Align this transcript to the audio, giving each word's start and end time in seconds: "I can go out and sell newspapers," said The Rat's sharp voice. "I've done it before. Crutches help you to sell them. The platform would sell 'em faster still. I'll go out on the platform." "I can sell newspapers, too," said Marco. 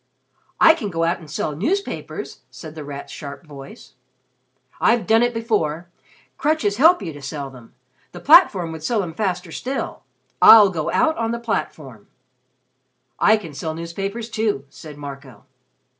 "I 0.59 0.73
can 0.73 0.89
go 0.89 1.03
out 1.03 1.19
and 1.19 1.29
sell 1.29 1.55
newspapers," 1.55 2.39
said 2.49 2.73
The 2.73 2.83
Rat's 2.83 3.13
sharp 3.13 3.45
voice. 3.45 3.93
"I've 4.79 5.05
done 5.05 5.21
it 5.21 5.31
before. 5.31 5.89
Crutches 6.39 6.77
help 6.77 7.03
you 7.03 7.13
to 7.13 7.21
sell 7.21 7.51
them. 7.51 7.75
The 8.11 8.19
platform 8.19 8.71
would 8.71 8.81
sell 8.83 9.03
'em 9.03 9.13
faster 9.13 9.51
still. 9.51 10.01
I'll 10.41 10.69
go 10.71 10.89
out 10.91 11.15
on 11.17 11.29
the 11.29 11.39
platform." 11.39 12.07
"I 13.19 13.37
can 13.37 13.53
sell 13.53 13.75
newspapers, 13.75 14.27
too," 14.31 14.65
said 14.71 14.97
Marco. 14.97 15.45